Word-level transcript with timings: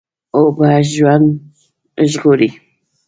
اوبه 0.37 0.69
ژوند 0.93 1.27
ژغوري. 2.11 2.49